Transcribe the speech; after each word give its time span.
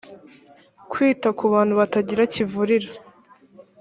kwita 0.91 1.27
ku 1.37 1.43
bantu 1.53 1.73
batagira 1.79 2.23
kivurira 2.33 2.89